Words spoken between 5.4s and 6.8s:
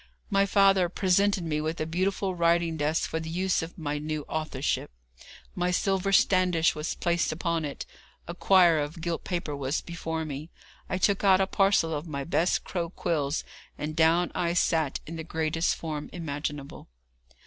My silver standish